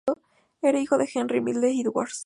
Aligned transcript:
Era 0.63 0.79
hijo 0.79 0.97
de 0.97 1.07
Henri 1.13 1.41
Milne 1.41 1.79
Edwards. 1.79 2.19